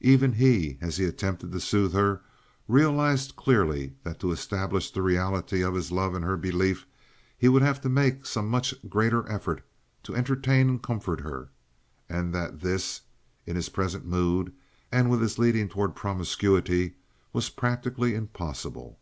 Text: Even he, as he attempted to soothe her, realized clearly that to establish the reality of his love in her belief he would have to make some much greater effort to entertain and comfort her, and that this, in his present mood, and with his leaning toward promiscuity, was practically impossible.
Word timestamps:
Even 0.00 0.32
he, 0.32 0.76
as 0.80 0.96
he 0.96 1.04
attempted 1.04 1.52
to 1.52 1.60
soothe 1.60 1.92
her, 1.92 2.20
realized 2.66 3.36
clearly 3.36 3.94
that 4.02 4.18
to 4.18 4.32
establish 4.32 4.90
the 4.90 5.02
reality 5.02 5.62
of 5.62 5.74
his 5.74 5.92
love 5.92 6.16
in 6.16 6.22
her 6.22 6.36
belief 6.36 6.84
he 7.38 7.48
would 7.48 7.62
have 7.62 7.80
to 7.80 7.88
make 7.88 8.26
some 8.26 8.48
much 8.48 8.74
greater 8.88 9.24
effort 9.30 9.62
to 10.02 10.16
entertain 10.16 10.68
and 10.68 10.82
comfort 10.82 11.20
her, 11.20 11.48
and 12.08 12.34
that 12.34 12.58
this, 12.58 13.02
in 13.46 13.54
his 13.54 13.68
present 13.68 14.04
mood, 14.04 14.52
and 14.90 15.10
with 15.12 15.20
his 15.22 15.38
leaning 15.38 15.68
toward 15.68 15.94
promiscuity, 15.94 16.94
was 17.32 17.48
practically 17.48 18.16
impossible. 18.16 18.98